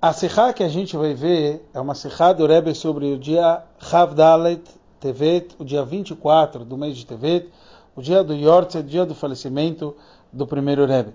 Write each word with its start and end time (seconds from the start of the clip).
A 0.00 0.12
Sechá 0.12 0.52
que 0.52 0.62
a 0.62 0.68
gente 0.68 0.96
vai 0.96 1.12
ver 1.12 1.68
é 1.74 1.80
uma 1.80 1.92
Sechá 1.92 2.32
do 2.32 2.46
Rebbe 2.46 2.72
sobre 2.72 3.12
o 3.12 3.18
dia 3.18 3.64
Havdalet 3.90 4.62
Tevet, 5.00 5.56
o 5.58 5.64
dia 5.64 5.84
24 5.84 6.64
do 6.64 6.78
mês 6.78 6.96
de 6.96 7.04
Tevet, 7.04 7.50
o 7.96 8.00
dia 8.00 8.22
do 8.22 8.32
Yortzeit, 8.32 8.86
o 8.86 8.88
dia 8.88 9.04
do 9.04 9.12
falecimento 9.12 9.96
do 10.32 10.46
primeiro 10.46 10.86
Rebbe. 10.86 11.12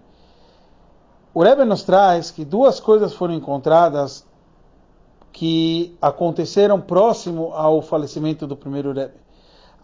O 1.33 1.41
Rebbe 1.41 1.63
nos 1.63 1.83
traz 1.83 2.29
que 2.29 2.43
duas 2.43 2.81
coisas 2.81 3.13
foram 3.13 3.33
encontradas 3.33 4.25
que 5.31 5.95
aconteceram 6.02 6.81
próximo 6.81 7.54
ao 7.54 7.81
falecimento 7.81 8.45
do 8.45 8.57
primeiro 8.57 8.91
Rebbe. 8.91 9.15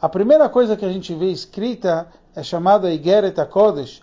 A 0.02 0.10
primeira 0.10 0.50
coisa 0.50 0.76
que 0.76 0.84
a 0.84 0.92
gente 0.92 1.16
vê 1.16 1.32
escrita 1.32 2.10
é 2.36 2.44
chamada 2.44 2.92
Igeret 2.92 3.40
HaKodesh, 3.40 4.02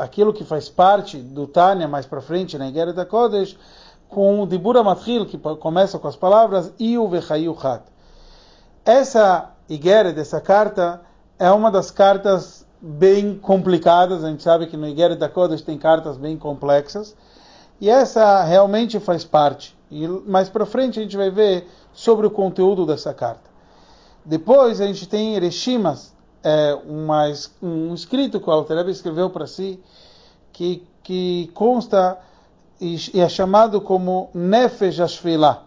aquilo 0.00 0.32
que 0.32 0.44
faz 0.44 0.68
parte 0.68 1.18
do 1.18 1.46
Tânia 1.46 1.86
mais 1.86 2.06
para 2.06 2.22
frente, 2.22 2.56
na 2.56 2.68
Igeret 2.68 2.98
HaKodesh, 2.98 3.56
com 4.08 4.42
o 4.42 4.46
Dibura 4.46 4.82
Matril, 4.82 5.26
que 5.26 5.38
começa 5.38 5.98
com 5.98 6.08
as 6.08 6.16
palavras 6.16 6.72
Iu 6.80 7.06
Vechayu 7.06 7.56
Hat. 7.62 7.84
Essa 8.84 9.50
Igeret, 9.68 10.18
essa 10.18 10.40
carta, 10.40 11.02
é 11.38 11.50
uma 11.50 11.70
das 11.70 11.90
cartas 11.90 12.66
bem 12.80 13.38
complicadas, 13.38 14.24
a 14.24 14.30
gente 14.30 14.42
sabe 14.42 14.66
que 14.66 14.76
no 14.76 14.88
Igeret 14.88 15.22
HaKodesh 15.22 15.60
tem 15.60 15.76
cartas 15.76 16.16
bem 16.16 16.36
complexas, 16.38 17.14
e 17.78 17.90
essa 17.90 18.42
realmente 18.42 18.98
faz 18.98 19.22
parte. 19.22 19.78
E 19.90 20.08
mais 20.08 20.48
para 20.48 20.64
frente 20.64 20.98
a 20.98 21.02
gente 21.02 21.16
vai 21.16 21.30
ver 21.30 21.68
sobre 21.92 22.26
o 22.26 22.30
conteúdo 22.30 22.86
dessa 22.86 23.12
carta. 23.12 23.50
Depois 24.24 24.80
a 24.80 24.86
gente 24.86 25.06
tem 25.06 25.34
Ereshimas, 25.34 26.14
é, 26.42 26.74
uma, 26.86 27.24
um 27.62 27.94
escrito 27.94 28.40
que 28.40 28.48
o 28.48 28.52
Alter 28.52 28.88
escreveu 28.88 29.30
para 29.30 29.46
si, 29.46 29.80
que, 30.52 30.86
que 31.02 31.50
consta 31.54 32.18
e, 32.80 32.96
e 33.14 33.20
é 33.20 33.28
chamado 33.28 33.80
como 33.80 34.30
Nefesh 34.34 35.00
Ashvelah. 35.00 35.64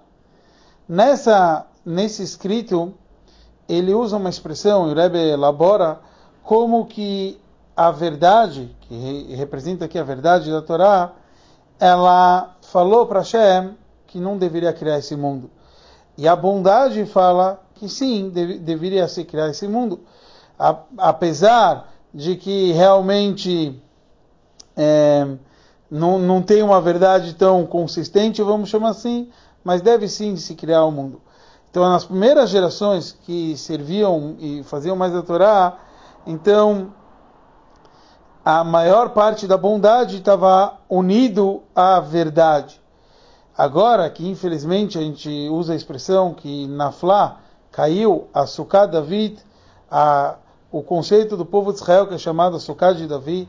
Nessa, 0.87 1.65
nesse 1.85 2.23
escrito, 2.23 2.93
ele 3.69 3.93
usa 3.93 4.17
uma 4.17 4.30
expressão, 4.30 4.89
o 4.89 4.93
Rebbe 4.93 5.17
elabora, 5.17 5.99
como 6.43 6.85
que 6.85 7.39
a 7.75 7.89
verdade, 7.91 8.75
que 8.81 9.33
representa 9.35 9.85
aqui 9.85 9.97
a 9.97 10.03
verdade 10.03 10.52
da 10.52 10.61
Torá, 10.61 11.13
ela 11.80 12.55
falou 12.61 13.05
para 13.05 13.19
Hashem 13.19 13.75
que 14.08 14.19
não 14.19 14.37
deveria 14.37 14.73
criar 14.73 14.99
esse 14.99 15.15
mundo. 15.15 15.49
E 16.17 16.27
a 16.27 16.35
bondade 16.35 17.05
fala 17.05 17.63
que 17.75 17.89
sim, 17.89 18.30
deve, 18.30 18.59
deveria 18.59 19.08
se 19.08 19.23
criar 19.23 19.49
esse 19.49 19.67
mundo 19.67 20.02
a, 20.57 20.77
apesar 20.97 21.89
de 22.13 22.35
que 22.35 22.71
realmente 22.71 23.81
é, 24.75 25.27
não, 25.89 26.19
não 26.19 26.41
tem 26.41 26.63
uma 26.63 26.81
verdade 26.81 27.33
tão 27.33 27.65
consistente, 27.65 28.41
vamos 28.41 28.69
chamar 28.69 28.89
assim, 28.89 29.29
mas 29.63 29.81
deve 29.81 30.07
sim 30.07 30.35
se 30.35 30.55
criar 30.55 30.83
o 30.83 30.89
um 30.89 30.91
mundo. 30.91 31.21
Então, 31.69 31.89
nas 31.89 32.05
primeiras 32.05 32.49
gerações 32.49 33.17
que 33.23 33.57
serviam 33.57 34.35
e 34.39 34.63
faziam 34.63 34.95
mais 34.95 35.15
a 35.15 35.23
Torá, 35.23 35.77
então 36.25 36.93
a 38.45 38.63
maior 38.63 39.09
parte 39.09 39.47
da 39.47 39.57
bondade 39.57 40.17
estava 40.17 40.77
unido 40.89 41.63
à 41.75 41.99
verdade. 41.99 42.79
Agora 43.57 44.09
que 44.09 44.27
infelizmente 44.27 44.97
a 44.97 45.01
gente 45.01 45.47
usa 45.49 45.73
a 45.73 45.75
expressão 45.75 46.33
que 46.33 46.67
na 46.67 46.91
Flá 46.91 47.37
caiu 47.71 48.27
a 48.33 48.45
Sukkah 48.45 48.85
David, 48.85 49.39
a 49.89 50.35
o 50.73 50.81
conceito 50.81 51.38
do 51.38 51.45
povo 51.45 51.71
de 51.71 51.77
Israel, 51.77 52.07
que 52.07 52.16
é 52.16 52.17
chamado 52.17 52.59
Sukkah 52.59 52.93
de 52.93 53.05
Davi, 53.05 53.47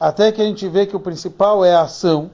até 0.00 0.32
que 0.32 0.40
a 0.40 0.44
gente 0.46 0.66
vê 0.66 0.86
que 0.86 0.96
o 0.96 1.00
principal 1.00 1.62
é 1.62 1.74
a 1.74 1.82
ação. 1.82 2.30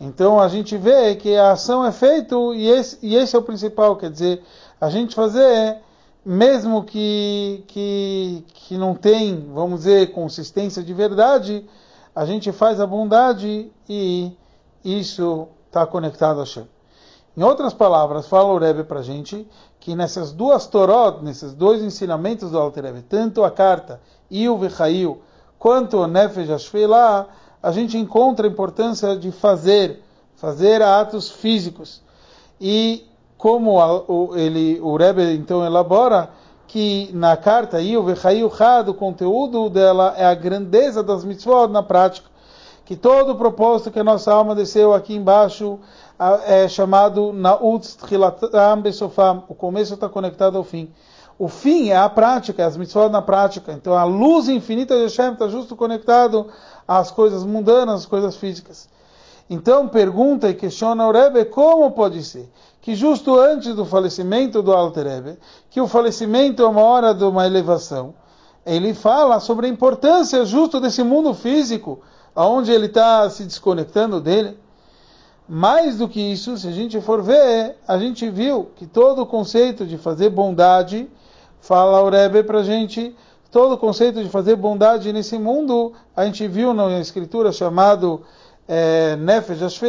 Então 0.00 0.38
a 0.38 0.46
gente 0.46 0.76
vê 0.76 1.16
que 1.16 1.36
a 1.36 1.50
ação 1.50 1.84
é 1.84 1.90
feita 1.90 2.36
e 2.54 2.68
esse, 2.68 2.96
e 3.02 3.16
esse 3.16 3.34
é 3.34 3.38
o 3.38 3.42
principal, 3.42 3.96
quer 3.96 4.10
dizer, 4.10 4.40
a 4.80 4.88
gente 4.88 5.16
fazer, 5.16 5.78
mesmo 6.24 6.84
que, 6.84 7.64
que, 7.66 8.44
que 8.54 8.78
não 8.78 8.94
tem, 8.94 9.50
vamos 9.52 9.80
dizer, 9.80 10.12
consistência 10.12 10.80
de 10.80 10.94
verdade, 10.94 11.66
a 12.14 12.24
gente 12.24 12.52
faz 12.52 12.78
a 12.78 12.86
bondade 12.86 13.68
e 13.88 14.32
isso 14.84 15.48
está 15.66 15.84
conectado 15.84 16.40
a 16.40 16.46
Shem. 16.46 16.68
Em 17.34 17.42
outras 17.42 17.72
palavras, 17.72 18.26
fala 18.26 18.52
o 18.52 18.58
Rebbe 18.58 18.84
para 18.84 19.00
a 19.00 19.02
gente 19.02 19.48
que 19.80 19.96
nessas 19.96 20.32
duas 20.32 20.66
Torot, 20.66 21.24
nesses 21.24 21.54
dois 21.54 21.82
ensinamentos 21.82 22.50
do 22.50 22.58
Alter 22.58 22.84
Rebbe, 22.84 23.02
tanto 23.02 23.42
a 23.42 23.50
carta 23.50 24.00
Iu 24.30 24.56
Vechayu, 24.58 25.18
quanto 25.58 25.96
o 25.96 26.06
Nefesh 26.06 26.50
Ashfelah, 26.50 27.26
a 27.62 27.72
gente 27.72 27.96
encontra 27.96 28.46
a 28.46 28.50
importância 28.50 29.16
de 29.16 29.32
fazer, 29.32 30.02
fazer 30.36 30.82
atos 30.82 31.30
físicos. 31.30 32.02
E 32.60 33.06
como 33.38 34.36
ele, 34.36 34.78
o 34.80 34.96
Rebbe 34.96 35.34
então 35.34 35.64
elabora, 35.64 36.30
que 36.68 37.10
na 37.12 37.36
carta 37.36 37.80
Iu 37.80 38.02
Vechayu 38.02 38.52
Had, 38.58 38.88
o 38.88 38.94
conteúdo 38.94 39.70
dela 39.70 40.14
é 40.16 40.24
a 40.24 40.34
grandeza 40.34 41.02
das 41.02 41.24
mitzvot 41.24 41.68
na 41.68 41.82
prática. 41.82 42.31
Que 42.84 42.96
todo 42.96 43.32
o 43.32 43.36
propósito 43.36 43.90
que 43.90 44.00
a 44.00 44.04
nossa 44.04 44.32
alma 44.32 44.54
desceu 44.54 44.92
aqui 44.92 45.14
embaixo 45.14 45.78
é 46.46 46.68
chamado 46.68 47.32
Nautz 47.32 47.94
Trilatam 47.94 48.80
Besofam. 48.80 49.44
O 49.48 49.54
começo 49.54 49.94
está 49.94 50.08
conectado 50.08 50.58
ao 50.58 50.64
fim. 50.64 50.90
O 51.38 51.48
fim 51.48 51.88
é 51.88 51.96
a 51.96 52.08
prática, 52.08 52.66
as 52.66 52.76
mitzvot 52.76 53.08
na 53.08 53.22
prática. 53.22 53.72
Então 53.72 53.96
a 53.96 54.04
luz 54.04 54.48
infinita 54.48 54.96
de 54.96 55.02
Hashem 55.04 55.32
está 55.32 55.48
justo 55.48 55.74
conectado 55.74 56.48
às 56.86 57.10
coisas 57.10 57.44
mundanas, 57.44 58.00
às 58.00 58.06
coisas 58.06 58.36
físicas. 58.36 58.88
Então 59.48 59.88
pergunta 59.88 60.48
e 60.48 60.54
questiona 60.54 61.06
o 61.06 61.12
Rebbe 61.12 61.44
como 61.46 61.90
pode 61.92 62.22
ser 62.22 62.50
que 62.82 62.96
justo 62.96 63.38
antes 63.38 63.74
do 63.76 63.86
falecimento 63.86 64.60
do 64.60 64.72
Alter 64.72 65.06
Rebbe, 65.06 65.38
que 65.70 65.80
o 65.80 65.86
falecimento 65.86 66.62
é 66.62 66.66
uma 66.66 66.82
hora 66.82 67.14
de 67.14 67.22
uma 67.22 67.46
elevação, 67.46 68.12
ele 68.66 68.92
fala 68.92 69.38
sobre 69.38 69.66
a 69.66 69.70
importância 69.70 70.44
justo 70.44 70.80
desse 70.80 71.02
mundo 71.04 71.32
físico, 71.32 72.00
aonde 72.34 72.72
ele 72.72 72.86
está 72.86 73.28
se 73.30 73.44
desconectando 73.44 74.20
dele. 74.20 74.58
Mais 75.48 75.98
do 75.98 76.08
que 76.08 76.20
isso, 76.20 76.56
se 76.56 76.68
a 76.68 76.72
gente 76.72 77.00
for 77.00 77.22
ver, 77.22 77.76
a 77.86 77.98
gente 77.98 78.28
viu 78.30 78.70
que 78.76 78.86
todo 78.86 79.22
o 79.22 79.26
conceito 79.26 79.84
de 79.84 79.98
fazer 79.98 80.30
bondade, 80.30 81.10
fala 81.60 82.00
o 82.00 82.08
Rebbe 82.08 82.42
para 82.42 82.60
a 82.60 82.62
gente, 82.62 83.14
todo 83.50 83.74
o 83.74 83.78
conceito 83.78 84.22
de 84.22 84.30
fazer 84.30 84.56
bondade 84.56 85.12
nesse 85.12 85.38
mundo, 85.38 85.92
a 86.16 86.24
gente 86.24 86.46
viu 86.48 86.72
na 86.72 86.98
escritura 87.00 87.52
chamado 87.52 88.22
é, 88.66 89.16
Nefesh 89.16 89.80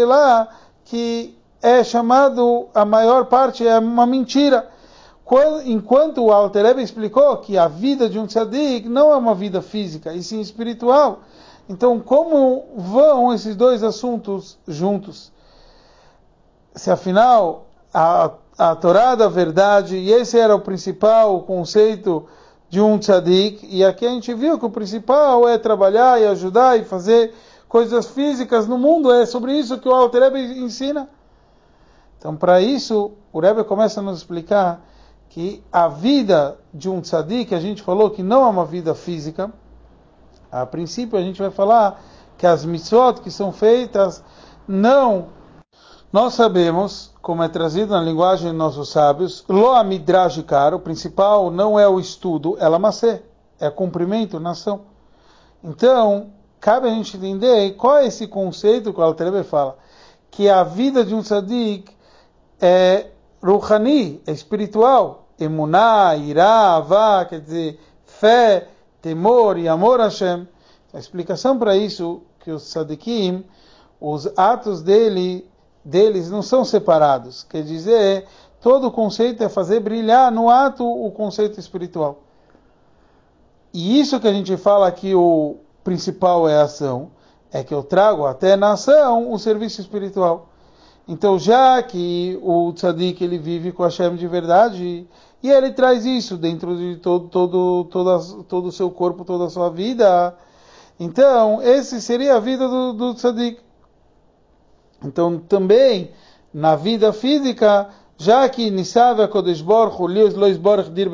que 0.83 1.37
é 1.61 1.81
chamado, 1.81 2.67
a 2.73 2.83
maior 2.83 3.25
parte 3.27 3.65
é 3.65 3.79
uma 3.79 4.05
mentira. 4.05 4.69
Enquanto 5.65 6.25
o 6.25 6.31
Alter 6.31 6.65
Rebbe 6.65 6.83
explicou 6.83 7.37
que 7.37 7.57
a 7.57 7.69
vida 7.69 8.09
de 8.09 8.19
um 8.19 8.27
tzadik 8.27 8.89
não 8.89 9.11
é 9.11 9.15
uma 9.15 9.33
vida 9.33 9.61
física, 9.61 10.13
e 10.13 10.21
sim 10.21 10.41
espiritual. 10.41 11.21
Então, 11.67 11.99
como 11.99 12.65
vão 12.75 13.33
esses 13.33 13.55
dois 13.55 13.83
assuntos 13.83 14.57
juntos? 14.67 15.33
se 16.75 16.89
afinal 16.89 17.67
a, 17.93 18.31
a 18.57 18.75
Torá 18.75 19.15
da 19.15 19.27
verdade, 19.27 19.95
e 19.95 20.11
esse 20.11 20.37
era 20.37 20.55
o 20.55 20.59
principal 20.59 21.41
conceito 21.41 22.25
de 22.69 22.81
um 22.81 22.97
tzadik, 22.97 23.67
e 23.69 23.85
aqui 23.85 24.05
a 24.05 24.09
gente 24.09 24.33
viu 24.33 24.57
que 24.57 24.65
o 24.65 24.69
principal 24.69 25.47
é 25.47 25.57
trabalhar 25.57 26.19
e 26.19 26.25
ajudar 26.25 26.79
e 26.79 26.83
fazer 26.83 27.33
coisas 27.69 28.07
físicas 28.07 28.67
no 28.67 28.77
mundo, 28.77 29.11
é 29.11 29.25
sobre 29.25 29.53
isso 29.53 29.79
que 29.79 29.87
o 29.87 29.93
Alter 29.93 30.23
Rebbe 30.23 30.39
ensina. 30.59 31.07
Então, 32.17 32.35
para 32.35 32.61
isso, 32.61 33.11
o 33.31 33.39
Rebbe 33.39 33.63
começa 33.63 33.99
a 33.99 34.03
nos 34.03 34.19
explicar 34.19 34.81
que 35.29 35.63
a 35.71 35.87
vida 35.87 36.57
de 36.73 36.89
um 36.89 37.01
tzadik, 37.01 37.53
a 37.53 37.59
gente 37.59 37.81
falou 37.81 38.09
que 38.09 38.23
não 38.23 38.43
é 38.43 38.49
uma 38.49 38.65
vida 38.65 38.95
física, 38.95 39.51
a 40.61 40.65
princípio 40.65 41.17
a 41.17 41.21
gente 41.21 41.41
vai 41.41 41.49
falar 41.49 41.99
que 42.37 42.45
as 42.45 42.63
mitzvot 42.63 43.21
que 43.21 43.31
são 43.31 43.51
feitas 43.51 44.23
não 44.67 45.29
nós 46.13 46.35
sabemos, 46.35 47.11
como 47.23 47.41
é 47.41 47.49
trazido 47.49 47.91
na 47.91 47.99
linguagem 47.99 48.51
de 48.51 48.55
nossos 48.55 48.89
sábios, 48.89 49.43
lo 49.49 49.83
midrash 49.83 50.37
o 50.71 50.79
principal 50.79 51.49
não 51.49 51.79
é 51.79 51.87
o 51.87 51.99
estudo, 51.99 52.55
é 52.59 52.67
lamacê, 52.67 53.23
é 53.59 53.67
cumprimento, 53.71 54.39
nação. 54.39 54.81
Então, 55.63 56.27
cabe 56.59 56.87
a 56.87 56.91
gente 56.91 57.17
entender 57.17 57.71
qual 57.77 57.97
é 57.97 58.05
esse 58.05 58.27
conceito 58.27 58.93
que 58.93 58.99
o 58.99 59.03
Altrebe 59.03 59.41
fala, 59.43 59.75
que 60.29 60.47
a 60.47 60.63
vida 60.63 61.03
de 61.03 61.15
um 61.15 61.23
tzadik 61.23 61.91
é 62.61 63.07
ruhani, 63.43 64.21
é 64.27 64.31
espiritual, 64.31 65.29
emuná, 65.39 66.15
irá, 66.15 66.75
avá, 66.75 67.25
quer 67.25 67.41
dizer, 67.41 67.79
fé, 68.05 68.67
temor 69.01 69.57
e 69.57 69.67
amor 69.67 69.99
a 69.99 70.05
Hashem. 70.05 70.47
A 70.93 70.99
explicação 70.99 71.57
para 71.57 71.75
isso 71.75 72.21
que 72.39 72.51
os 72.51 72.63
tzadikim, 72.63 73.43
os 73.99 74.27
atos 74.37 74.81
dele 74.81 75.49
deles 75.83 76.29
não 76.29 76.41
são 76.41 76.63
separados. 76.63 77.43
Quer 77.43 77.63
dizer, 77.63 78.25
todo 78.61 78.87
o 78.87 78.91
conceito 78.91 79.43
é 79.43 79.49
fazer 79.49 79.79
brilhar 79.79 80.31
no 80.31 80.49
ato 80.49 80.85
o 80.85 81.11
conceito 81.11 81.59
espiritual. 81.59 82.19
E 83.73 83.99
isso 83.99 84.19
que 84.19 84.27
a 84.27 84.33
gente 84.33 84.55
fala 84.55 84.91
que 84.91 85.13
o 85.15 85.57
principal 85.83 86.47
é 86.47 86.57
a 86.57 86.63
ação, 86.63 87.11
é 87.51 87.63
que 87.63 87.73
eu 87.73 87.83
trago 87.83 88.25
até 88.25 88.55
na 88.55 88.73
ação 88.73 89.31
o 89.31 89.37
serviço 89.37 89.81
espiritual. 89.81 90.49
Então, 91.07 91.37
já 91.37 91.81
que 91.83 92.39
o 92.41 92.71
tzadik 92.71 93.21
ele 93.21 93.37
vive 93.37 93.71
com 93.73 93.83
Hashem 93.83 94.15
de 94.15 94.27
verdade, 94.27 95.05
e 95.41 95.49
ele 95.49 95.71
traz 95.71 96.05
isso 96.05 96.37
dentro 96.37 96.77
de 96.77 96.95
todo, 96.97 97.27
todo, 97.27 97.83
todo, 97.85 98.43
todo 98.43 98.67
o 98.67 98.71
seu 98.71 98.89
corpo, 98.89 99.25
toda 99.25 99.45
a 99.45 99.49
sua 99.49 99.69
vida, 99.69 100.33
então, 100.99 101.61
esse 101.61 102.01
seria 102.01 102.35
a 102.35 102.39
vida 102.39 102.67
do, 102.67 102.93
do 102.93 103.13
tzadik. 103.13 103.59
Então, 105.03 105.37
também, 105.37 106.11
na 106.53 106.75
vida 106.75 107.11
física, 107.11 107.89
já 108.17 108.47
que 108.47 108.69
Nisava 108.69 109.27
Kodesh 109.27 109.61
Baruch 109.61 110.01
Lois 110.01 110.57
Baruch 110.57 110.89
Dir 110.91 111.09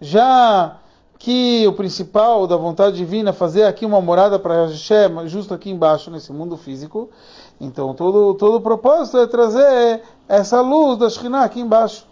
já 0.00 0.78
que 1.18 1.66
o 1.66 1.72
principal 1.72 2.46
da 2.46 2.56
vontade 2.56 2.96
divina 2.96 3.30
é 3.30 3.32
fazer 3.32 3.64
aqui 3.64 3.86
uma 3.86 4.00
morada 4.00 4.38
para 4.38 4.66
Hashem, 4.66 5.26
justo 5.26 5.54
aqui 5.54 5.70
embaixo, 5.70 6.10
nesse 6.10 6.32
mundo 6.32 6.56
físico, 6.56 7.10
então 7.58 7.94
todo, 7.94 8.34
todo 8.34 8.56
o 8.56 8.60
propósito 8.60 9.18
é 9.18 9.26
trazer 9.26 10.02
essa 10.28 10.60
luz 10.60 10.98
da 10.98 11.08
Shekhinah 11.08 11.44
aqui 11.44 11.60
embaixo. 11.60 12.06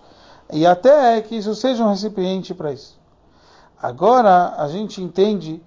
E 0.53 0.67
até 0.67 1.21
que 1.21 1.37
isso 1.37 1.55
seja 1.55 1.85
um 1.85 1.91
recipiente 1.91 2.55
para 2.55 2.73
isso. 2.73 2.99
Agora 3.81 4.55
a 4.57 4.67
gente 4.69 5.03
entende 5.03 5.63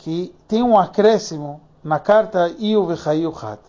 que 0.00 0.34
tem 0.48 0.62
um 0.62 0.78
acréscimo 0.78 1.60
na 1.84 1.98
carta 1.98 2.48
Iu 2.58 2.86
Vechayuchat, 2.86 3.60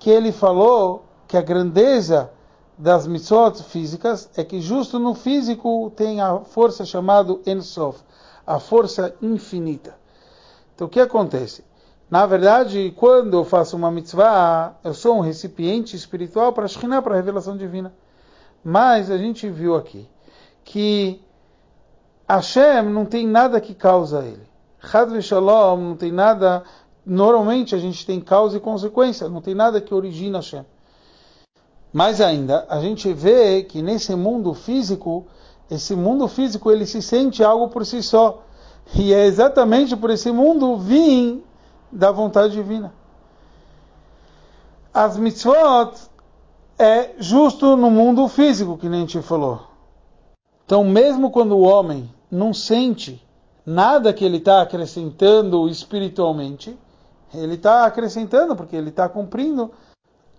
que 0.00 0.10
ele 0.10 0.32
falou 0.32 1.04
que 1.28 1.36
a 1.36 1.42
grandeza 1.42 2.30
das 2.76 3.06
mitzvot 3.06 3.62
físicas 3.62 4.28
é 4.36 4.42
que 4.42 4.60
justo 4.60 4.98
no 4.98 5.14
físico 5.14 5.92
tem 5.94 6.20
a 6.20 6.40
força 6.40 6.84
chamada 6.84 7.38
Ensof, 7.46 8.00
a 8.44 8.58
força 8.58 9.14
infinita. 9.22 9.94
Então 10.74 10.88
o 10.88 10.90
que 10.90 10.98
acontece? 10.98 11.62
Na 12.10 12.26
verdade, 12.26 12.92
quando 12.96 13.34
eu 13.34 13.44
faço 13.44 13.76
uma 13.76 13.92
mitzvah, 13.92 14.74
eu 14.82 14.92
sou 14.92 15.18
um 15.18 15.20
recipiente 15.20 15.94
espiritual 15.94 16.52
para 16.52 16.66
Shekhinah, 16.66 17.00
para 17.00 17.14
a 17.14 17.16
revelação 17.16 17.56
divina. 17.56 17.94
Mas 18.64 19.08
a 19.08 19.16
gente 19.16 19.48
viu 19.48 19.76
aqui 19.76 20.08
que 20.64 21.22
Hashem 22.28 22.82
não 22.90 23.04
tem 23.04 23.24
nada 23.24 23.60
que 23.60 23.72
causa 23.72 24.24
ele. 24.24 24.49
Chad 24.80 25.20
Shalom 25.20 25.80
não 25.80 25.96
tem 25.96 26.10
nada. 26.10 26.62
Normalmente 27.04 27.74
a 27.74 27.78
gente 27.78 28.04
tem 28.06 28.20
causa 28.20 28.56
e 28.56 28.60
consequência, 28.60 29.28
não 29.28 29.40
tem 29.40 29.54
nada 29.54 29.80
que 29.80 29.94
origina 29.94 30.38
Hashem. 30.38 30.64
Mais 31.92 32.20
ainda, 32.20 32.66
a 32.68 32.80
gente 32.80 33.12
vê 33.12 33.62
que 33.62 33.82
nesse 33.82 34.14
mundo 34.14 34.54
físico, 34.54 35.26
esse 35.70 35.96
mundo 35.96 36.28
físico 36.28 36.70
ele 36.70 36.86
se 36.86 37.02
sente 37.02 37.42
algo 37.42 37.68
por 37.68 37.84
si 37.84 38.02
só. 38.02 38.44
E 38.94 39.12
é 39.12 39.24
exatamente 39.26 39.96
por 39.96 40.10
esse 40.10 40.30
mundo 40.30 40.76
vir 40.76 41.44
da 41.90 42.10
vontade 42.10 42.54
divina. 42.54 42.92
As 44.92 45.16
mitzvot 45.16 45.94
é 46.78 47.10
justo 47.18 47.76
no 47.76 47.90
mundo 47.90 48.26
físico, 48.28 48.76
que 48.76 48.88
nem 48.88 49.00
a 49.00 49.02
gente 49.02 49.22
falou. 49.22 49.60
Então, 50.64 50.84
mesmo 50.84 51.30
quando 51.30 51.56
o 51.56 51.62
homem 51.62 52.08
não 52.30 52.54
sente 52.54 53.24
nada 53.64 54.12
que 54.12 54.24
ele 54.24 54.38
está 54.38 54.62
acrescentando 54.62 55.68
espiritualmente, 55.68 56.76
ele 57.32 57.54
está 57.54 57.84
acrescentando 57.84 58.56
porque 58.56 58.76
ele 58.76 58.90
está 58.90 59.08
cumprindo 59.08 59.70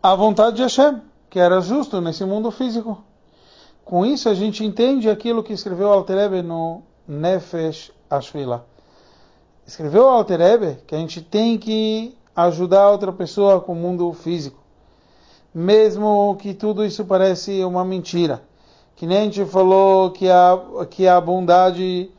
a 0.01 0.15
vontade 0.15 0.57
de 0.57 0.63
Hashem, 0.63 1.01
que 1.29 1.39
era 1.39 1.61
justo 1.61 2.01
nesse 2.01 2.25
mundo 2.25 2.51
físico. 2.51 3.01
Com 3.85 4.05
isso 4.05 4.29
a 4.29 4.33
gente 4.33 4.63
entende 4.65 5.09
aquilo 5.09 5.43
que 5.43 5.53
escreveu 5.53 5.91
Alterebe 5.91 6.41
no 6.41 6.81
Nefesh 7.07 7.91
Ashvila. 8.09 8.65
Escreveu 9.65 10.09
Alterebe 10.09 10.77
que 10.87 10.95
a 10.95 10.97
gente 10.97 11.21
tem 11.21 11.57
que 11.57 12.17
ajudar 12.35 12.89
outra 12.89 13.11
pessoa 13.11 13.61
com 13.61 13.73
o 13.73 13.75
mundo 13.75 14.11
físico. 14.13 14.59
Mesmo 15.53 16.35
que 16.37 16.53
tudo 16.53 16.85
isso 16.85 17.05
parece 17.05 17.63
uma 17.63 17.83
mentira. 17.83 18.41
Que 18.95 19.05
nem 19.05 19.17
a 19.17 19.23
gente 19.23 19.45
falou 19.45 20.11
que 20.11 20.29
a, 20.29 20.57
que 20.89 21.07
a 21.07 21.19
bondade 21.19 22.09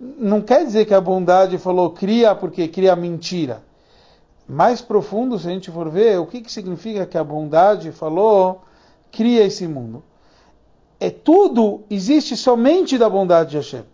não 0.00 0.40
quer 0.40 0.64
dizer 0.64 0.84
que 0.84 0.94
a 0.94 1.00
bondade 1.00 1.58
falou 1.58 1.90
cria 1.90 2.34
porque 2.34 2.68
cria 2.68 2.96
mentira. 2.96 3.62
Mais 4.48 4.80
profundo, 4.80 5.38
se 5.38 5.46
a 5.48 5.50
gente 5.50 5.70
for 5.70 5.88
ver, 5.88 6.18
o 6.18 6.26
que, 6.26 6.40
que 6.40 6.52
significa 6.52 7.06
que 7.06 7.16
a 7.16 7.24
bondade 7.24 7.92
falou 7.92 8.62
cria 9.10 9.44
esse 9.44 9.66
mundo? 9.66 10.02
É 10.98 11.10
tudo 11.10 11.82
existe 11.88 12.36
somente 12.36 12.98
da 12.98 13.08
bondade 13.08 13.50
de 13.50 13.56
Hashem. 13.56 13.84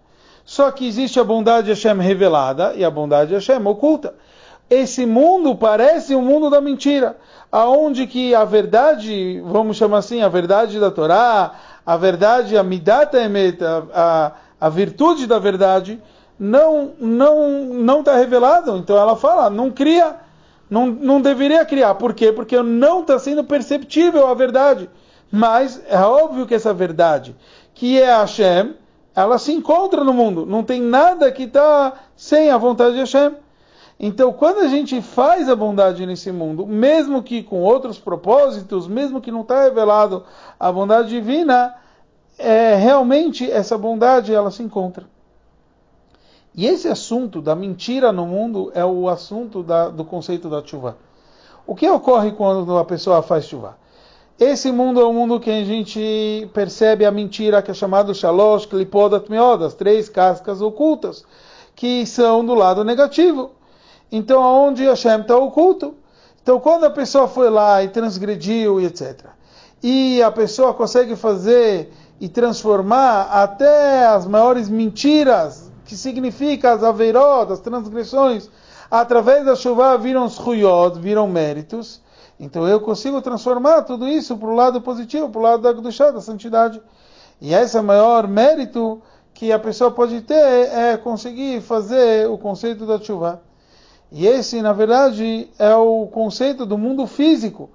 Só 0.45 0.71
que 0.71 0.87
existe 0.87 1.21
a 1.21 1.25
bondade 1.25 1.67
de 1.67 1.73
Hashem 1.75 2.03
revelada 2.03 2.73
e 2.75 2.85
a 2.85 2.91
bondade 2.91 3.29
de 3.29 3.35
Hashem 3.35 3.67
oculta. 3.67 4.15
Esse 4.71 5.06
mundo 5.06 5.55
parece 5.55 6.15
o 6.15 6.19
um 6.19 6.23
mundo 6.23 6.50
da 6.50 6.61
mentira, 6.61 7.17
aonde 7.50 8.06
que 8.06 8.35
a 8.35 8.45
verdade, 8.45 9.41
vamos 9.41 9.79
chamar 9.79 9.99
assim, 9.99 10.21
a 10.23 10.29
verdade 10.29 10.79
da 10.79 10.91
Torá, 10.91 11.53
a 11.85 11.97
verdade, 11.97 12.56
a 12.56 12.62
midata 12.62 13.19
emet, 13.19 13.62
a, 13.65 13.85
a 13.95 14.33
a 14.60 14.69
virtude 14.69 15.26
da 15.26 15.38
verdade, 15.38 16.00
não 16.38 16.93
não 16.99 17.64
não 17.75 18.00
está 18.00 18.16
revelado. 18.16 18.76
Então 18.76 18.96
ela 18.96 19.16
fala, 19.16 19.50
não 19.50 19.70
cria, 19.70 20.16
não, 20.70 20.87
não 20.87 21.20
deveria 21.20 21.64
criar. 21.64 21.94
Por 21.94 22.14
quê? 22.14 22.32
Porque 22.32 22.60
não 22.62 23.00
está 23.00 23.19
sendo 23.19 23.44
perceptível 23.44 24.26
a 24.26 24.34
verdade. 24.34 24.88
Mas 25.31 25.82
é 25.88 26.00
óbvio 26.00 26.46
que 26.46 26.55
essa 26.55 26.72
verdade, 26.72 27.37
que 27.75 28.00
é 28.00 28.06
Hashem, 28.06 28.75
ela 29.14 29.38
se 29.38 29.52
encontra 29.52 30.02
no 30.05 30.14
mundo. 30.14 30.46
Não 30.46 30.62
tem 30.62 30.81
nada 30.81 31.31
que 31.31 31.44
está 31.44 31.93
sem 32.16 32.50
a 32.50 32.56
vontade 32.56 32.94
de 32.94 33.00
Hashem. 33.00 33.34
Então, 34.00 34.32
quando 34.32 34.61
a 34.61 34.69
gente 34.69 35.02
faz 35.02 35.49
a 35.49 35.56
bondade 35.56 36.06
nesse 36.06 36.31
mundo, 36.31 36.64
mesmo 36.64 37.20
que 37.20 37.43
com 37.43 37.62
outros 37.62 37.99
propósitos, 37.99 38.87
mesmo 38.87 39.20
que 39.20 39.32
não 39.32 39.40
está 39.40 39.64
revelado 39.64 40.25
a 40.58 40.70
bondade 40.70 41.08
divina, 41.08 41.75
é, 42.38 42.76
realmente 42.76 43.50
essa 43.50 43.76
bondade 43.76 44.32
ela 44.32 44.50
se 44.50 44.62
encontra. 44.62 45.05
E 46.55 46.67
esse 46.67 46.88
assunto 46.88 47.43
da 47.43 47.55
mentira 47.55 48.12
no 48.12 48.26
mundo 48.26 48.70
é 48.75 48.85
o 48.85 49.08
assunto 49.08 49.62
da, 49.62 49.88
do 49.88 50.05
conceito 50.05 50.49
da 50.49 50.64
chuva. 50.64 50.96
O 51.67 51.75
que 51.75 51.88
ocorre 51.88 52.32
quando 52.32 52.79
a 52.79 52.85
pessoa 52.85 53.23
faz 53.23 53.44
chuva? 53.44 53.76
Esse 54.38 54.70
mundo 54.70 55.00
é 55.00 55.05
um 55.05 55.12
mundo 55.12 55.40
que 55.40 55.50
a 55.50 55.64
gente 55.64 56.49
percebe 56.55 57.05
a 57.05 57.11
mentira 57.11 57.61
que 57.61 57.73
é 57.73 57.75
chamado 57.75 58.14
Shalosh 58.14 58.67
Klipodat 58.67 59.29
Meodas, 59.29 59.75
três 59.75 60.08
cascas 60.08 60.62
ocultas, 60.62 61.25
que 61.75 62.06
são 62.06 62.44
do 62.44 62.55
lado 62.55 62.85
negativo. 62.85 63.50
Então, 64.11 64.43
aonde 64.43 64.85
Hashem 64.85 65.20
está 65.20 65.37
oculto. 65.37 65.94
Então, 66.43 66.58
quando 66.61 66.85
a 66.85 66.90
pessoa 66.90 67.29
foi 67.29 67.50
lá 67.50 67.82
e 67.82 67.88
transgrediu 67.88 68.81
e 68.81 68.87
etc., 68.87 69.26
e 69.82 70.23
a 70.23 70.31
pessoa 70.31 70.75
consegue 70.75 71.14
fazer 71.14 71.92
e 72.20 72.28
transformar 72.28 73.28
até 73.30 74.06
as 74.06 74.26
maiores 74.26 74.68
mentiras, 74.68 75.70
que 75.84 75.96
significa 75.96 76.72
as 76.72 76.82
aveirot, 76.82 77.52
as 77.52 77.60
transgressões, 77.60 78.50
através 78.90 79.44
da 79.44 79.54
chuva 79.54 79.96
viram 79.96 80.25
os 80.25 80.38
huyot, 80.38 80.98
viram 80.98 81.28
méritos. 81.28 82.02
Então 82.40 82.66
eu 82.68 82.80
consigo 82.80 83.20
transformar 83.22 83.82
tudo 83.82 84.08
isso 84.08 84.37
para 84.37 84.48
o 84.48 84.54
lado 84.54 84.80
positivo, 84.80 85.28
para 85.28 85.38
o 85.38 85.42
lado 85.42 85.62
da 85.62 85.75
Kedushá, 85.75 86.10
da 86.10 86.20
santidade. 86.20 86.80
E 87.40 87.54
esse 87.54 87.76
é 87.76 87.80
o 87.80 87.84
maior 87.84 88.26
mérito 88.26 89.00
que 89.32 89.52
a 89.52 89.58
pessoa 89.58 89.90
pode 89.90 90.20
ter, 90.22 90.34
é 90.34 90.96
conseguir 90.96 91.60
fazer 91.60 92.28
o 92.28 92.37
conceito 92.37 92.84
da 92.84 92.98
chuva. 92.98 93.40
E 94.10 94.26
esse, 94.26 94.60
na 94.62 94.72
verdade, 94.72 95.48
é 95.58 95.75
o 95.75 96.06
conceito 96.06 96.66
do 96.66 96.78
mundo 96.78 97.06
físico 97.06 97.70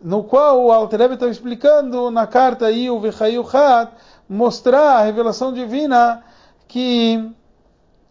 no 0.00 0.22
qual 0.24 0.64
o 0.64 0.72
Alter 0.72 1.12
está 1.12 1.26
explicando 1.28 2.10
na 2.10 2.26
carta 2.26 2.70
Iu 2.70 3.00
Vechayuchat, 3.00 3.92
mostrar 4.28 4.98
a 4.98 5.02
revelação 5.02 5.52
divina 5.52 6.22
que 6.66 7.30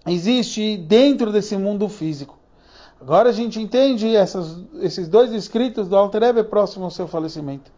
existe 0.05 0.77
dentro 0.77 1.31
desse 1.31 1.55
mundo 1.57 1.87
físico. 1.87 2.37
Agora 2.99 3.29
a 3.29 3.31
gente 3.31 3.61
entende 3.61 4.15
essas, 4.15 4.57
esses 4.81 5.07
dois 5.07 5.31
escritos 5.31 5.87
do 5.87 5.95
Alter 5.95 6.23
Rebbe 6.23 6.43
próximo 6.43 6.85
ao 6.85 6.91
seu 6.91 7.07
falecimento. 7.07 7.71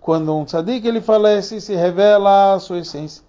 Quando 0.00 0.34
um 0.34 0.44
tzadik 0.44 0.86
ele 0.86 1.00
falece, 1.00 1.60
se 1.60 1.74
revela 1.74 2.54
a 2.54 2.60
sua 2.60 2.78
essência, 2.78 3.22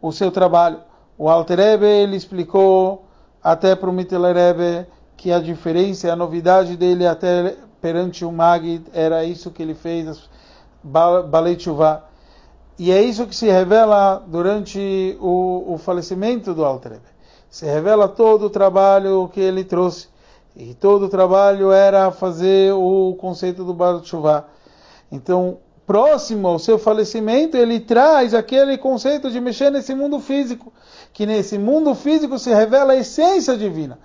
o 0.00 0.12
seu 0.12 0.30
trabalho. 0.30 0.80
O 1.18 1.28
Alter 1.28 1.58
Rebbe, 1.58 1.86
ele 1.86 2.16
explicou 2.16 3.04
até 3.42 3.74
para 3.74 3.90
o 3.90 3.92
Mittler 3.92 4.34
Rebbe 4.34 4.86
que 5.16 5.32
a 5.32 5.40
diferença, 5.40 6.12
a 6.12 6.16
novidade 6.16 6.76
dele 6.76 7.06
até 7.06 7.56
perante 7.80 8.24
o 8.24 8.32
Magid, 8.32 8.84
era 8.92 9.24
isso 9.24 9.50
que 9.50 9.62
ele 9.62 9.74
fez, 9.74 10.28
Balei 10.82 11.56
Tshuva. 11.56 12.04
E 12.78 12.92
é 12.92 13.02
isso 13.02 13.26
que 13.26 13.34
se 13.34 13.46
revela 13.46 14.22
durante 14.26 15.16
o, 15.20 15.74
o 15.74 15.78
falecimento 15.78 16.52
do 16.52 16.64
Alter 16.64 17.00
Se 17.50 17.64
revela 17.64 18.06
todo 18.06 18.46
o 18.46 18.50
trabalho 18.50 19.30
que 19.32 19.40
ele 19.40 19.64
trouxe. 19.64 20.08
E 20.54 20.74
todo 20.74 21.06
o 21.06 21.08
trabalho 21.08 21.70
era 21.70 22.10
fazer 22.10 22.72
o 22.72 23.14
conceito 23.18 23.64
do 23.64 23.74
Baal 23.74 24.00
Tshuva. 24.00 24.46
Então, 25.10 25.58
próximo 25.86 26.48
ao 26.48 26.58
seu 26.58 26.78
falecimento, 26.78 27.56
ele 27.56 27.80
traz 27.80 28.34
aquele 28.34 28.76
conceito 28.76 29.30
de 29.30 29.40
mexer 29.40 29.70
nesse 29.70 29.94
mundo 29.94 30.18
físico. 30.18 30.72
Que 31.12 31.24
nesse 31.24 31.58
mundo 31.58 31.94
físico 31.94 32.38
se 32.38 32.52
revela 32.52 32.92
a 32.92 32.96
essência 32.96 33.56
divina. 33.56 33.98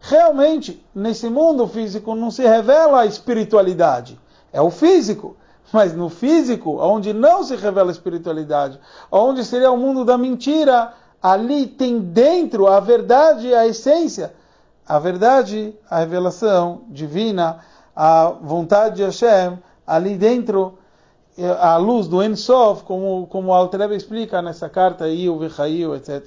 Realmente, 0.00 0.84
nesse 0.94 1.28
mundo 1.28 1.66
físico 1.66 2.14
não 2.14 2.30
se 2.30 2.42
revela 2.42 3.00
a 3.00 3.06
espiritualidade, 3.06 4.18
é 4.52 4.60
o 4.60 4.70
físico. 4.70 5.36
Mas 5.72 5.92
no 5.92 6.08
físico, 6.08 6.78
onde 6.80 7.12
não 7.12 7.44
se 7.44 7.54
revela 7.54 7.90
a 7.90 7.92
espiritualidade, 7.92 8.80
onde 9.12 9.44
seria 9.44 9.70
o 9.70 9.76
mundo 9.76 10.04
da 10.04 10.16
mentira, 10.16 10.94
ali 11.22 11.66
tem 11.66 11.98
dentro 11.98 12.66
a 12.66 12.80
verdade, 12.80 13.52
a 13.54 13.66
essência. 13.66 14.32
A 14.86 14.98
verdade, 14.98 15.74
a 15.90 15.98
revelação 15.98 16.82
divina, 16.88 17.58
a 17.94 18.32
vontade 18.40 18.96
de 18.96 19.02
Hashem, 19.02 19.58
ali 19.86 20.16
dentro, 20.16 20.78
a 21.60 21.76
luz 21.76 22.08
do 22.08 22.22
Ensof, 22.22 22.82
como, 22.84 23.26
como 23.26 23.52
Altrebe 23.52 23.94
explica 23.94 24.40
nessa 24.40 24.70
carta, 24.70 25.06
Iu, 25.06 25.38
Vichayu, 25.38 25.94
etc. 25.94 26.26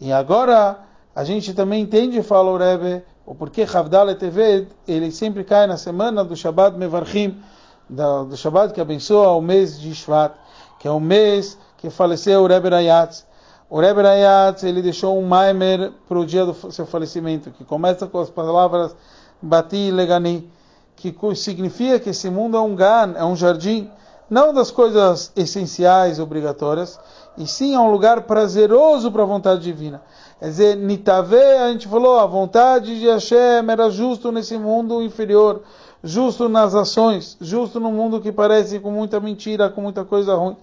E 0.00 0.10
agora, 0.10 0.78
a 1.18 1.24
gente 1.24 1.52
também 1.52 1.82
entende, 1.82 2.22
fala 2.22 2.48
o 2.48 2.56
Rebbe, 2.56 3.02
o 3.26 3.34
porquê 3.34 3.62
Havdalah 3.62 4.14
TV, 4.14 4.68
ele 4.86 5.10
sempre 5.10 5.42
cai 5.42 5.66
na 5.66 5.76
semana 5.76 6.24
do 6.24 6.36
Shabbat 6.36 6.78
Mevarchim, 6.78 7.42
do 7.90 8.36
Shabbat 8.36 8.72
que 8.72 8.80
abençoa 8.80 9.32
o 9.32 9.40
mês 9.40 9.80
de 9.80 9.92
Shvat, 9.92 10.34
que 10.78 10.86
é 10.86 10.90
o 10.92 11.00
mês 11.00 11.58
que 11.76 11.90
faleceu 11.90 12.42
o 12.42 12.46
Rebbe 12.46 12.68
Rayatz. 12.68 13.26
O 13.68 13.80
Rebbe 13.80 14.00
Rayatz, 14.00 14.62
ele 14.62 14.80
deixou 14.80 15.18
um 15.18 15.26
Maimer 15.26 15.90
para 16.08 16.20
o 16.20 16.24
dia 16.24 16.46
do 16.46 16.54
seu 16.70 16.86
falecimento, 16.86 17.50
que 17.50 17.64
começa 17.64 18.06
com 18.06 18.20
as 18.20 18.30
palavras 18.30 18.94
Bati 19.42 19.90
Legani, 19.90 20.48
que 20.94 21.12
significa 21.34 21.98
que 21.98 22.10
esse 22.10 22.30
mundo 22.30 22.56
é 22.56 22.60
um 22.60 22.76
gan, 22.76 23.14
é 23.16 23.24
um 23.24 23.34
jardim, 23.34 23.90
não 24.30 24.54
das 24.54 24.70
coisas 24.70 25.32
essenciais, 25.34 26.20
obrigatórias, 26.20 26.96
e 27.36 27.44
sim 27.44 27.74
é 27.74 27.80
um 27.80 27.90
lugar 27.90 28.22
prazeroso 28.22 29.10
para 29.10 29.22
a 29.22 29.26
vontade 29.26 29.62
divina. 29.62 30.00
Quer 30.38 30.46
dizer, 30.46 30.76
Nitave, 30.76 31.36
a 31.36 31.72
gente 31.72 31.88
falou, 31.88 32.18
a 32.18 32.26
vontade 32.26 33.00
de 33.00 33.08
Hashem 33.08 33.68
era 33.68 33.90
justo 33.90 34.30
nesse 34.30 34.56
mundo 34.56 35.02
inferior, 35.02 35.62
justo 36.02 36.48
nas 36.48 36.76
ações, 36.76 37.36
justo 37.40 37.80
no 37.80 37.90
mundo 37.90 38.20
que 38.20 38.30
parece 38.30 38.78
com 38.78 38.90
muita 38.92 39.18
mentira, 39.18 39.68
com 39.68 39.80
muita 39.80 40.04
coisa 40.04 40.36
ruim. 40.36 40.56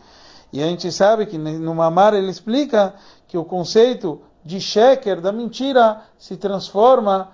E 0.54 0.64
a 0.64 0.68
gente 0.68 0.90
sabe 0.94 1.26
que 1.26 1.38
no 1.38 1.76
Mamar 1.76 2.14
ele 2.14 2.30
explica 2.30 2.94
que 3.28 3.38
o 3.38 3.44
conceito 3.44 4.22
de 4.46 4.62
sheker, 4.62 5.20
da 5.20 5.34
mentira, 5.34 6.02
se 6.18 6.38
transforma 6.38 7.30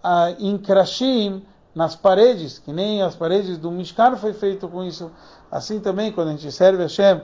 ah, 0.00 0.32
em 0.38 0.56
krashim 0.58 1.42
nas 1.74 1.96
paredes, 1.96 2.60
que 2.60 2.72
nem 2.72 3.02
as 3.02 3.16
paredes 3.16 3.58
do 3.58 3.70
Mishkan 3.70 4.14
foi 4.16 4.32
feito 4.32 4.68
com 4.68 4.84
isso. 4.84 5.10
Assim 5.50 5.80
também, 5.80 6.12
quando 6.12 6.28
a 6.28 6.32
gente 6.32 6.52
serve 6.52 6.82
Hashem 6.84 7.20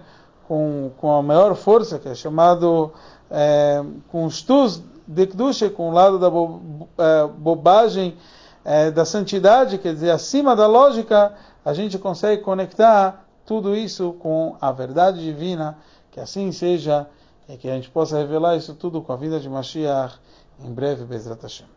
com, 0.46 0.90
com 0.98 1.12
a 1.12 1.22
maior 1.22 1.54
força, 1.54 1.98
que 1.98 2.08
é 2.08 2.14
chamado 2.14 2.92
é, 3.30 3.82
com 4.08 4.28
tus 4.28 4.82
de 5.06 5.26
Kedusha, 5.26 5.70
com 5.70 5.90
o 5.90 5.92
lado 5.92 6.18
da 6.18 6.28
bo, 6.28 6.88
é, 6.98 7.26
bobagem, 7.26 8.16
é, 8.64 8.90
da 8.90 9.04
santidade, 9.04 9.78
quer 9.78 9.94
dizer, 9.94 10.10
acima 10.10 10.56
da 10.56 10.66
lógica, 10.66 11.34
a 11.64 11.72
gente 11.72 11.98
consegue 11.98 12.42
conectar 12.42 13.24
tudo 13.44 13.76
isso 13.76 14.14
com 14.14 14.56
a 14.60 14.72
verdade 14.72 15.22
divina, 15.22 15.78
que 16.10 16.18
assim 16.18 16.50
seja, 16.50 17.06
e 17.48 17.56
que 17.56 17.70
a 17.70 17.74
gente 17.74 17.88
possa 17.90 18.18
revelar 18.18 18.56
isso 18.56 18.74
tudo 18.74 19.00
com 19.00 19.12
a 19.12 19.16
vida 19.16 19.38
de 19.38 19.48
Mashiach 19.48 20.18
em 20.64 20.72
breve, 20.72 21.04
Bezrat 21.04 21.40
Hashem. 21.42 21.75